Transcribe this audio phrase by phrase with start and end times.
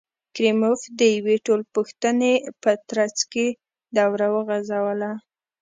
[0.35, 3.47] کریموف د یوې ټولپوښتنې په ترڅ کې
[3.95, 5.11] دوره وغځوله.